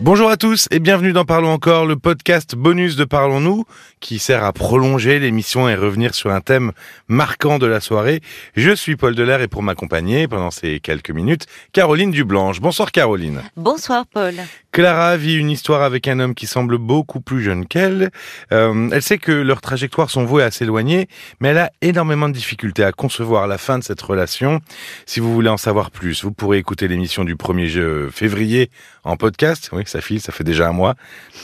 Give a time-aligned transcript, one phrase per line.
[0.00, 3.64] Bonjour à tous et bienvenue dans Parlons encore, le podcast bonus de Parlons-nous
[3.98, 6.70] qui sert à prolonger l'émission et revenir sur un thème
[7.08, 8.20] marquant de la soirée.
[8.54, 12.60] Je suis Paul Delair et pour m'accompagner pendant ces quelques minutes, Caroline Dublanche.
[12.60, 13.42] Bonsoir Caroline.
[13.56, 14.34] Bonsoir Paul.
[14.78, 18.12] Clara vit une histoire avec un homme qui semble beaucoup plus jeune qu'elle.
[18.52, 21.08] Euh, elle sait que leurs trajectoires sont vouées à s'éloigner,
[21.40, 24.60] mais elle a énormément de difficultés à concevoir la fin de cette relation.
[25.04, 28.70] Si vous voulez en savoir plus, vous pourrez écouter l'émission du 1er février
[29.02, 29.68] en podcast.
[29.72, 30.94] Oui, ça file, ça fait déjà un mois.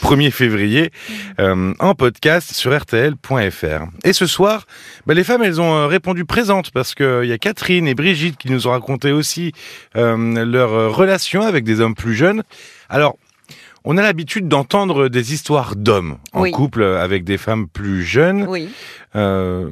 [0.01, 0.91] 1er février
[1.41, 3.83] euh, en podcast sur rtl.fr.
[4.05, 4.65] Et ce soir,
[5.07, 8.37] bah, les femmes, elles ont euh, répondu présentes parce qu'il y a Catherine et Brigitte
[8.37, 9.51] qui nous ont raconté aussi
[9.93, 12.41] leur relation avec des hommes plus jeunes.
[12.87, 13.17] Alors,
[13.83, 16.51] on a l'habitude d'entendre des histoires d'hommes en Oui.
[16.51, 18.45] couple avec des femmes plus jeunes.
[18.47, 18.69] Oui.
[19.15, 19.69] Euh,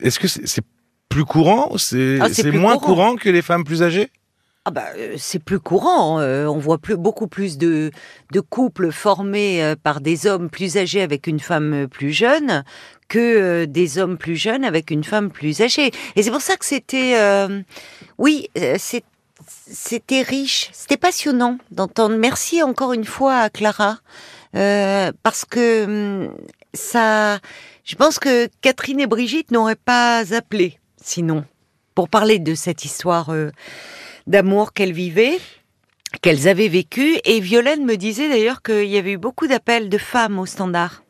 [0.00, 0.62] Est-ce que c'est
[1.08, 2.78] plus courant C'est Ah, moins courant.
[2.94, 4.10] courant que les femmes plus âgées?
[4.68, 6.18] Ah bah, euh, c'est plus courant.
[6.18, 7.92] euh, on voit plus, beaucoup plus de,
[8.32, 12.64] de couples formés euh, par des hommes plus âgés avec une femme plus jeune
[13.08, 15.92] que euh, des hommes plus jeunes avec une femme plus âgée.
[16.16, 17.14] Et c'est pour ça que c'était,
[18.18, 18.48] oui,
[18.78, 19.04] c'est-
[19.46, 22.16] c'était riche, c'était passionnant d'entendre.
[22.16, 23.98] Merci encore une fois à Clara
[24.54, 26.34] euh, parce que hum,
[26.74, 27.38] ça,
[27.84, 31.44] je pense que Catherine et Brigitte n'auraient pas appelé sinon
[31.94, 33.30] pour parler de cette histoire.
[33.30, 33.50] euh,
[34.26, 35.38] d'amour qu'elles vivaient,
[36.22, 37.18] qu'elles avaient vécu.
[37.24, 41.02] Et Violaine me disait d'ailleurs qu'il y avait eu beaucoup d'appels de femmes au standard.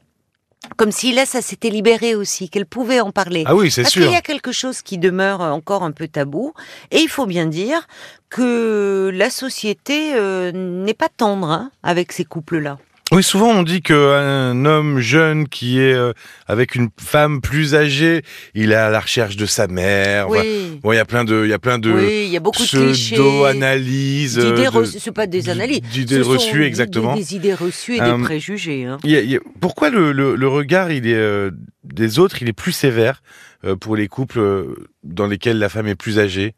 [0.77, 3.45] Comme si là, ça s'était libéré aussi, qu'elles pouvaient en parler.
[3.47, 4.03] Ah oui, c'est Parce sûr.
[4.03, 6.53] qu'il y a quelque chose qui demeure encore un peu tabou.
[6.91, 7.87] Et il faut bien dire
[8.29, 12.79] que la société euh, n'est pas tendre hein, avec ces couples-là.
[13.13, 16.13] Oui, souvent on dit qu'un homme jeune qui est euh,
[16.49, 18.23] avec une femme plus âgée,
[18.55, 20.27] il est à la recherche de sa mère.
[20.29, 20.81] Enfin, Oui.
[20.83, 22.41] bon, il y a plein de, il y a plein de oui, il y a
[22.41, 23.15] beaucoup de clichés.
[23.15, 24.41] pseudo-analyses.
[24.41, 25.83] euh, D'idées reçues, c'est pas des analyses.
[25.83, 27.15] d'idées reçues, exactement.
[27.15, 28.85] Des, des idées reçues et Euh, des préjugés.
[28.87, 28.99] hein.
[29.05, 31.53] Il y a- il y a- pourquoi le, le- le regard il est euh,
[31.85, 33.23] des autres, il est plus sévère
[33.65, 34.75] euh, pour les couples euh,
[35.05, 36.55] dans lesquels la femme est plus âgée?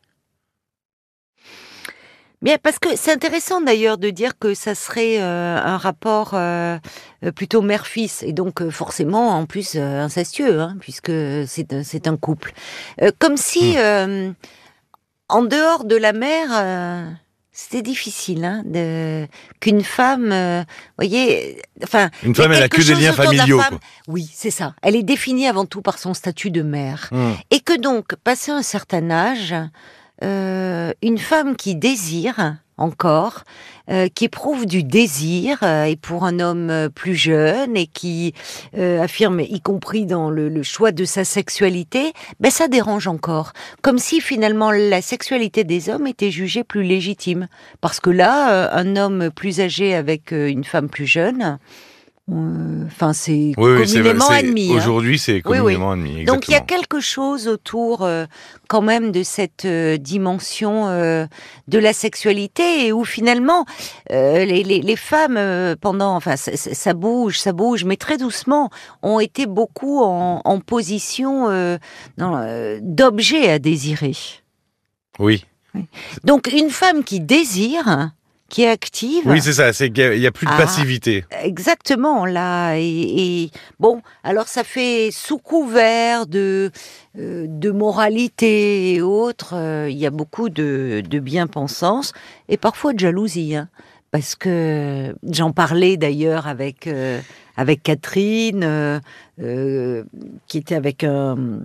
[2.40, 6.78] Bien, parce que c'est intéressant d'ailleurs de dire que ça serait euh, un rapport euh,
[7.24, 11.10] euh, plutôt mère-fils et donc euh, forcément en plus euh, incestueux, hein, puisque
[11.46, 12.52] c'est un, c'est un couple.
[13.02, 14.30] Euh, comme si euh,
[15.28, 17.10] en dehors de la mère, euh,
[17.50, 19.26] c'était difficile hein, de
[19.58, 20.62] qu'une femme, euh,
[20.96, 22.08] voyez, enfin.
[22.22, 23.58] Une femme, elle a que des liens familiaux.
[23.58, 23.80] femme.
[24.06, 24.76] Oui, c'est ça.
[24.80, 27.08] Elle est définie avant tout par son statut de mère.
[27.10, 27.32] Hmm.
[27.50, 29.56] Et que donc, passé un certain âge,
[30.22, 33.42] euh, une femme qui désire encore,
[33.90, 38.34] euh, qui éprouve du désir, euh, et pour un homme euh, plus jeune, et qui
[38.76, 43.52] euh, affirme, y compris dans le, le choix de sa sexualité, ben ça dérange encore.
[43.82, 47.48] Comme si finalement la sexualité des hommes était jugée plus légitime.
[47.80, 51.58] Parce que là, euh, un homme plus âgé avec euh, une femme plus jeune,
[52.30, 54.70] enfin c'est Oui, communément admis.
[54.72, 54.76] hein.
[54.76, 55.74] Aujourd'hui, c'est Oui, oui.
[55.74, 56.24] communément admis.
[56.24, 58.26] Donc il y a quelque chose autour euh,
[58.68, 61.26] quand même de cette euh, dimension euh,
[61.68, 63.64] de la sexualité et où finalement
[64.12, 68.68] euh, les, les, les femmes euh, pendant enfin ça, bouge ça bouge mais très doucement
[69.02, 71.78] ont été beaucoup en, en position euh,
[72.20, 74.14] euh, d'objet à désirer.
[75.18, 75.44] Oui,
[76.24, 78.10] Donc une femme qui désire,
[78.48, 79.72] qui est active, oui, c'est ça.
[79.72, 80.56] C'est qu'il y a plus de Ah.
[80.56, 81.24] passivité.
[81.42, 82.76] Exactement, là.
[82.78, 86.70] Et, et bon, alors ça fait sous couvert de,
[87.18, 92.12] euh, de moralité et autres, euh, il y a beaucoup de, de bien-pensance
[92.48, 93.54] et parfois de jalousie.
[93.54, 93.68] hein.
[94.10, 97.20] parce que j'en parlais d'ailleurs avec, euh,
[97.58, 99.00] avec Catherine,
[100.46, 101.60] qui était avec un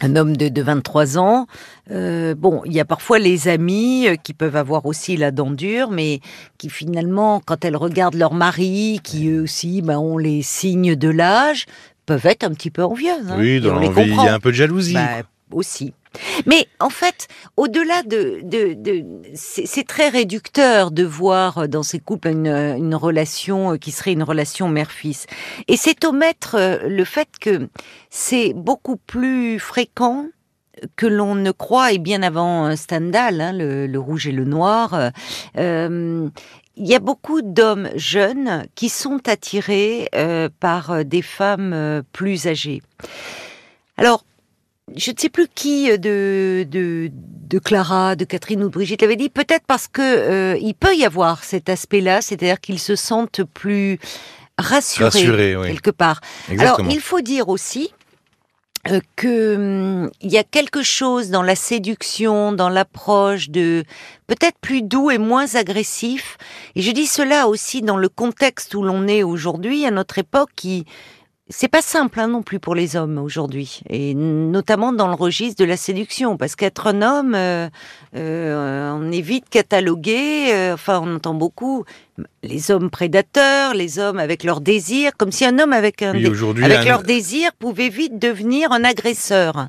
[0.00, 1.46] un homme de, de 23 ans.
[1.90, 5.50] Euh, bon, il y a parfois les amis euh, qui peuvent avoir aussi la dent
[5.50, 6.20] dure, mais
[6.58, 11.08] qui finalement, quand elles regardent leur mari, qui eux aussi ben, ont les signes de
[11.08, 11.66] l'âge,
[12.06, 13.28] peuvent être un petit peu envieuses.
[13.28, 14.94] hein, oui, dans l'envie, il y a un peu de jalousie.
[14.94, 15.94] Bah, aussi.
[16.46, 18.42] Mais en fait, au-delà de,
[19.34, 24.68] c'est très réducteur de voir dans ces couples une, une relation qui serait une relation
[24.68, 25.26] mère-fils.
[25.68, 27.68] Et c'est omettre euh, le fait que
[28.10, 30.26] c'est beaucoup plus fréquent
[30.96, 34.94] que l'on ne croit, et bien avant euh, Stendhal, hein, le, rouge et le noir,
[34.94, 35.10] euh,
[35.56, 36.28] euh,
[36.78, 42.02] il y a beaucoup d'hommes jeunes qui sont attirés euh, par euh, des femmes euh,
[42.12, 42.82] plus âgées.
[43.96, 44.24] Alors,
[44.96, 49.02] je ne sais plus qui euh, de, de, de Clara, de Catherine ou de Brigitte
[49.02, 52.96] l'avait dit, peut-être parce que euh, il peut y avoir cet aspect-là, c'est-à-dire qu'ils se
[52.96, 53.98] sentent plus
[54.58, 55.68] rassurés, Rassurés, oui.
[55.68, 56.20] quelque part.
[56.50, 56.88] Exactement.
[56.88, 57.90] Alors, il faut dire aussi
[58.88, 63.84] euh, que hum, il y a quelque chose dans la séduction, dans l'approche de
[64.26, 66.38] peut-être plus doux et moins agressif.
[66.74, 70.50] Et je dis cela aussi dans le contexte où l'on est aujourd'hui, à notre époque,
[70.54, 70.86] qui
[71.50, 75.62] c'est pas simple hein, non plus pour les hommes aujourd'hui, et notamment dans le registre
[75.62, 77.68] de la séduction, parce qu'être un homme, euh,
[78.16, 80.52] euh, on est vite catalogué.
[80.52, 81.84] Euh, enfin, on entend beaucoup
[82.42, 86.84] les hommes prédateurs, les hommes avec leurs désirs, comme si un homme avec un avec
[86.84, 89.68] leurs désirs pouvait vite devenir un agresseur.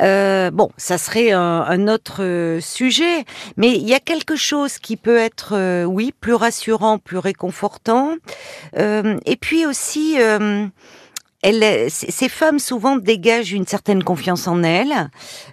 [0.00, 3.24] Euh, bon, ça serait un, autre sujet,
[3.56, 8.16] mais il y a quelque chose qui peut être, oui, plus rassurant, plus réconfortant,
[8.76, 10.16] et puis aussi
[11.42, 15.10] elle, ces femmes souvent dégagent une certaine confiance en elles,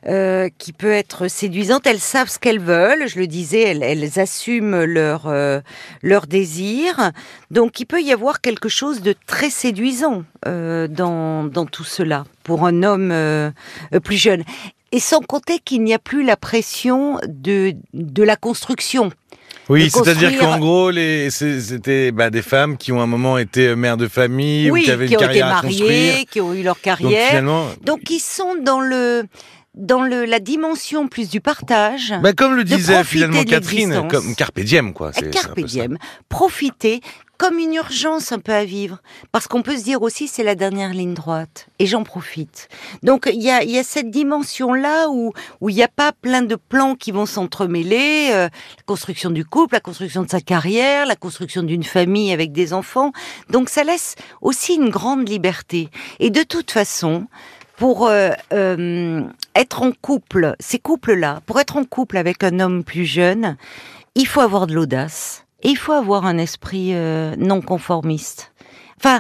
[0.07, 1.87] euh, qui peut être séduisante.
[1.87, 3.07] Elles savent ce qu'elles veulent.
[3.07, 5.61] Je le disais, elles, elles assument leur euh,
[6.03, 7.11] leur désir.
[7.49, 12.25] Donc, il peut y avoir quelque chose de très séduisant euh, dans dans tout cela
[12.43, 13.51] pour un homme euh,
[14.03, 14.43] plus jeune.
[14.91, 19.11] Et sans compter qu'il n'y a plus la pression de de la construction.
[19.69, 23.75] Oui, c'est-à-dire qu'en gros, les, c'était bah, des femmes qui ont un moment été euh,
[23.75, 26.81] mères de famille ou qui avaient une carrière ont été mariées, qui ont eu leur
[26.81, 27.43] carrière.
[27.83, 29.23] Donc, ils sont dans le
[29.75, 32.13] dans le, la dimension plus du partage.
[32.21, 35.11] Bah comme le disait finalement Catherine, comme carpe diem quoi.
[35.11, 37.01] Carpe diem, profiter
[37.39, 39.01] comme une urgence un peu à vivre,
[39.31, 42.67] parce qu'on peut se dire aussi c'est la dernière ligne droite, et j'en profite.
[43.01, 45.31] Donc il y a, y a, cette dimension-là où
[45.61, 49.45] où il n'y a pas plein de plans qui vont s'entremêler, euh, la construction du
[49.45, 53.13] couple, la construction de sa carrière, la construction d'une famille avec des enfants.
[53.49, 55.89] Donc ça laisse aussi une grande liberté.
[56.19, 57.27] Et de toute façon,
[57.77, 59.23] pour euh, euh,
[59.55, 63.55] être en couple, ces couples-là, pour être en couple avec un homme plus jeune,
[64.15, 68.53] il faut avoir de l'audace et il faut avoir un esprit euh, non conformiste.
[68.97, 69.19] Enfin,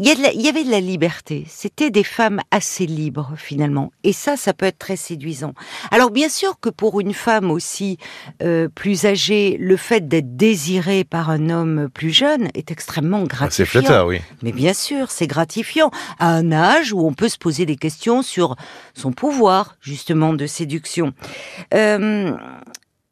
[0.00, 1.44] il y, avait de la liberté.
[1.48, 5.54] C'était des femmes assez libres finalement, et ça, ça peut être très séduisant.
[5.90, 7.98] Alors bien sûr que pour une femme aussi
[8.40, 13.26] euh, plus âgée, le fait d'être désirée par un homme plus jeune est extrêmement ah,
[13.26, 13.50] gratifiant.
[13.50, 14.20] c'est flatteur, oui.
[14.42, 15.90] Mais bien sûr, c'est gratifiant
[16.20, 18.54] à un âge où on peut se poser des questions sur
[18.94, 21.12] son pouvoir justement de séduction.
[21.74, 22.36] Euh,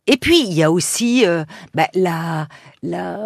[0.06, 1.44] et puis il y a aussi euh,
[1.74, 2.48] bah, la,
[2.82, 3.18] la,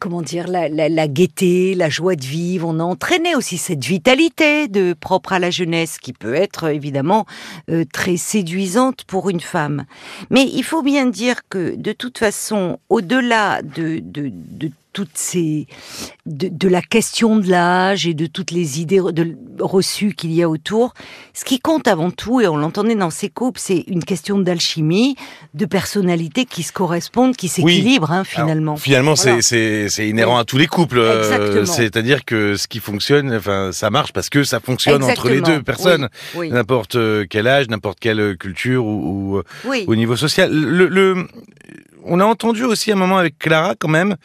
[0.00, 2.68] comment dire, la, la, la, gaieté, la joie de vivre.
[2.68, 7.26] On a entraîné aussi cette vitalité de propre à la jeunesse qui peut être évidemment
[7.70, 9.84] euh, très séduisante pour une femme.
[10.30, 15.68] Mais il faut bien dire que de toute façon, au-delà de, de, de toutes ces
[16.26, 20.42] de, de, la question de l'âge et de toutes les idées de, reçues qu'il y
[20.42, 20.92] a autour.
[21.34, 25.14] Ce qui compte avant tout, et on l'entendait dans ces couples, c'est une question d'alchimie,
[25.54, 28.76] de personnalité qui se correspondent, qui s'équilibrent hein, finalement.
[28.76, 30.98] finalement, c'est inhérent à tous les couples.
[30.98, 35.40] Euh, c'est-à-dire que ce qui fonctionne, enfin, ça marche parce que ça fonctionne entre les
[35.40, 40.50] deux personnes, n'importe euh, quel âge, n'importe quelle culture ou, ou au niveau social.
[40.52, 41.28] Le, le,
[42.04, 44.16] on a entendu aussi un moment avec Clara quand même,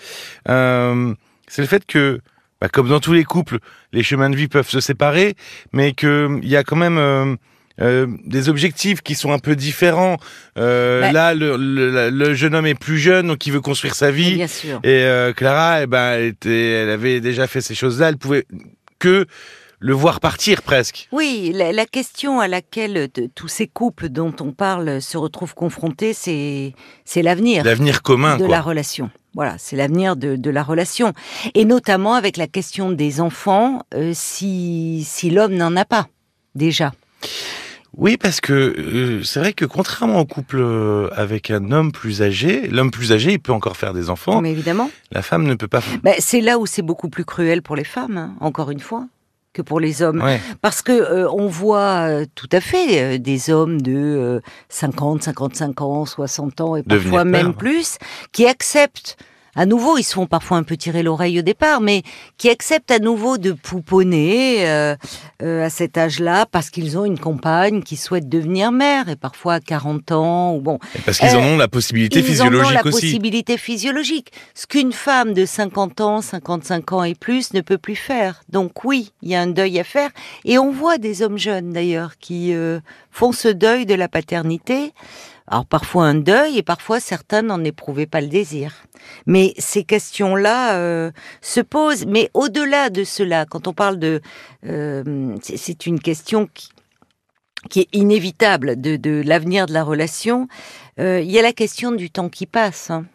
[0.50, 1.14] euh,
[1.48, 2.20] c'est le fait que,
[2.62, 3.60] bah, comme dans tous les couples,
[3.92, 5.36] les chemins de vie peuvent se séparer,
[5.72, 7.36] mais qu'il y a quand même euh,
[7.82, 10.18] euh, des objectifs qui sont un peu différents.
[10.56, 14.36] Bah là, le, jeune homme est plus jeune, donc il veut construire sa vie.
[14.36, 14.80] Bien sûr.
[14.84, 15.06] Et
[15.36, 18.10] Clara, eh ben, elle, était, elle avait déjà fait ces choses-là.
[18.10, 18.46] Elle pouvait
[19.00, 19.26] que
[19.84, 21.10] le voir partir presque.
[21.12, 26.74] Oui, la, question à laquelle tous ces couples dont on parle se retrouvent confrontés, c'est
[27.22, 27.66] l'avenir.
[27.66, 29.12] L'avenir commun de la relation.
[29.36, 31.12] Voilà, c'est l'avenir de, la relation,
[31.54, 36.08] et notamment avec la question des enfants, euh, si si l'homme n'en a pas
[36.56, 36.94] déjà.
[37.98, 42.22] Oui, parce que euh, c'est vrai que contrairement au couple euh, avec un homme plus
[42.22, 44.40] âgé, l'homme plus âgé, il peut encore faire des enfants.
[44.42, 44.90] Mais évidemment.
[45.12, 45.82] La femme ne peut pas.
[46.04, 49.08] Ben, c'est là où c'est beaucoup plus cruel pour les femmes, hein, encore une fois
[49.54, 50.24] que pour les hommes.
[50.62, 55.82] Parce que euh, on voit euh, tout à fait euh, des hommes de 50, 55
[55.82, 57.98] ans, 60 ans et parfois même plus
[58.32, 59.18] qui acceptent
[59.56, 62.02] à nouveau, ils se font parfois un peu tirer l'oreille au départ, mais
[62.38, 64.96] qui acceptent à nouveau de pouponner euh,
[65.44, 69.56] euh, à cet âge-là parce qu'ils ont une compagne qui souhaite devenir mère et parfois
[69.56, 70.80] à 40 ans ou bon.
[71.06, 72.74] parce qu'ils en ont la possibilité physiologique aussi.
[72.74, 77.54] Ils ont la possibilité physiologique, ce qu'une femme de 50 ans, 55 ans et plus
[77.54, 78.42] ne peut plus faire.
[78.50, 80.10] Donc oui, il y a un deuil à faire
[80.46, 82.80] et on voit des hommes jeunes d'ailleurs qui euh,
[83.12, 84.94] font ce deuil de la paternité.
[85.48, 88.86] Alors parfois un deuil et parfois certains n'en éprouvaient pas le désir.
[89.26, 92.06] Mais ces questions-là euh, se posent.
[92.06, 94.22] Mais au-delà de cela, quand on parle de,
[94.66, 96.70] euh, c'est une question qui,
[97.70, 100.48] qui est inévitable de, de l'avenir de la relation.
[101.00, 102.90] Euh, il y a la question du temps qui passe.
[102.90, 103.06] Hein.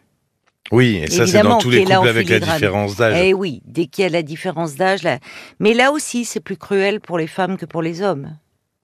[0.71, 3.17] Oui, et ça c'est dans tous les couples avec la différence d'âge.
[3.19, 5.17] Eh oui, dès qu'il y a la différence d'âge, là.
[5.59, 8.37] Mais là aussi, c'est plus cruel pour les femmes que pour les hommes.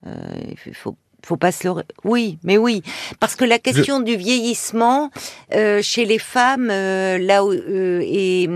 [0.05, 1.83] Il faut faut pas se le.
[2.03, 2.83] Oui, mais oui,
[3.19, 5.09] parce que la question du vieillissement
[5.53, 8.47] euh, chez les femmes, euh, là où, euh, et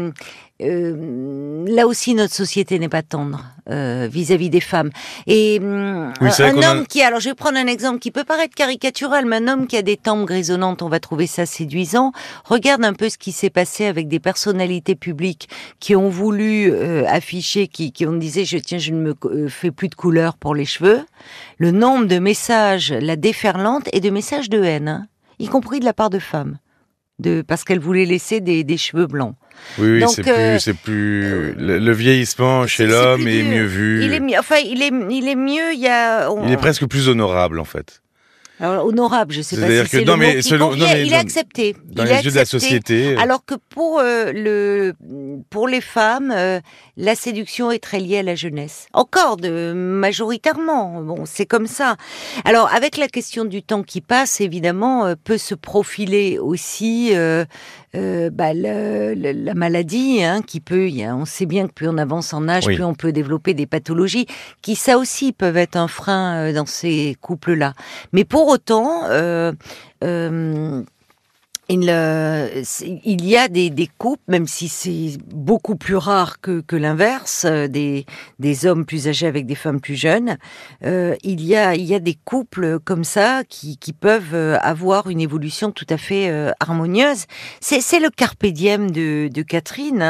[0.62, 4.90] euh, là aussi notre société n'est pas tendre euh, vis-à-vis des femmes.
[5.28, 8.24] Et hum, Oui, un a- homme qui, alors je vais prendre un exemple qui peut
[8.24, 12.12] paraître caricatural, mais un homme qui a des tempes grisonnantes, on va trouver ça séduisant.
[12.46, 15.50] Regarde un peu ce qui s'est passé avec des personnalités publiques
[15.80, 19.72] qui ont voulu euh, afficher, qui, qui ont disait, je tiens, je ne me fais
[19.72, 21.02] plus de couleur pour les cheveux.
[21.58, 25.08] Le nombre de messages, la déferlante et de messages de haine, hein,
[25.40, 26.58] y compris de la part de femmes,
[27.20, 29.36] de parce qu'elles voulaient laisser des, des cheveux blancs.
[29.78, 34.04] Oui, oui, c'est euh, plus, c'est plus, le, le vieillissement chez l'homme est mieux vu.
[34.06, 35.74] Il est mieux, enfin, il est, il est mieux.
[35.74, 38.02] Il y a, on- Il est presque plus honorable en fait.
[38.60, 41.06] Alors, honorable, je sais pas si c'est non, le mais mot qui selon- non, mais
[41.06, 41.76] il est accepté.
[41.86, 43.16] Dans il les est yeux de la société.
[43.18, 44.94] Alors que pour euh, le
[45.50, 46.60] pour les femmes, euh,
[46.98, 48.88] la séduction est très liée à la jeunesse.
[48.94, 51.02] Encore de majoritairement.
[51.02, 51.96] Bon, c'est comme ça.
[52.44, 57.14] Alors avec la question du temps qui passe, évidemment, euh, peut se profiler aussi
[57.96, 60.90] euh, euh, bah, le- le- la maladie, hein, qui peut.
[61.16, 62.76] on sait bien que plus on avance en âge, Oui.
[62.76, 64.26] plus on peut développer des pathologies,
[64.62, 67.74] qui ça aussi peuvent être un frein euh, dans ces couples-là.
[68.14, 69.04] Mais pour autant.
[69.10, 69.54] euh,
[71.70, 77.46] il, y a des, des couples, même si c'est beaucoup plus rare que, que l'inverse,
[77.46, 78.08] euh, des,
[78.40, 80.38] des hommes plus âgés avec des femmes plus jeunes,
[80.84, 84.58] euh, il, y a, il y a des couples comme ça qui, qui peuvent euh,
[84.62, 87.26] avoir une évolution tout à fait euh, harmonieuse.
[87.62, 90.02] C'est, le carpe diem de, de Catherine,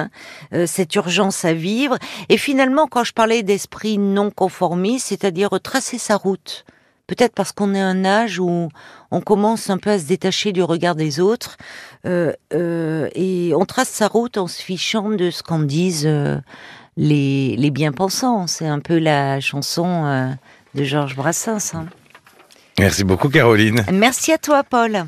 [0.52, 1.98] hein, cette urgence à vivre.
[2.30, 6.66] Et finalement, quand je parlais d'esprit non conformiste, c'est-à-dire tracer sa route,
[7.10, 8.70] peut-être parce qu'on est à un âge où
[9.10, 11.58] on commence un peu à se détacher du regard des autres
[12.06, 16.38] euh, euh, et on trace sa route en se fichant de ce qu'en disent euh,
[16.98, 18.46] les, les bien-pensants.
[18.46, 20.36] C'est un peu la chanson
[20.76, 21.74] de Georges Brassens.
[21.74, 21.88] hein.
[22.78, 23.84] Merci beaucoup Caroline.
[23.92, 25.06] Merci à toi, Paul.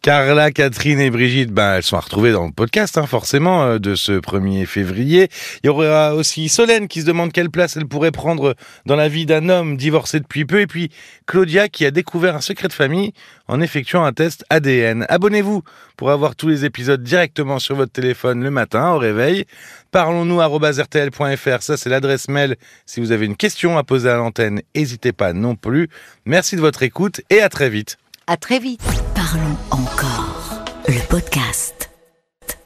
[0.00, 3.78] Carla, Catherine et Brigitte, ben, elles sont à retrouver dans le podcast, hein, forcément, euh,
[3.78, 5.28] de ce 1er février.
[5.62, 8.54] Il y aura aussi Solène qui se demande quelle place elle pourrait prendre
[8.86, 10.60] dans la vie d'un homme divorcé depuis peu.
[10.60, 10.90] Et puis
[11.26, 13.12] Claudia qui a découvert un secret de famille
[13.48, 15.04] en effectuant un test ADN.
[15.08, 15.62] Abonnez-vous
[15.96, 19.46] pour avoir tous les épisodes directement sur votre téléphone le matin au réveil.
[19.90, 22.56] Parlons-nous rtl.fr, ça c'est l'adresse mail.
[22.86, 25.88] Si vous avez une question à poser à l'antenne, n'hésitez pas non plus.
[26.24, 27.98] Merci de votre écoute et à très vite.
[28.26, 28.82] À très vite.
[29.30, 30.64] Parlons encore.
[30.86, 31.90] Le podcast.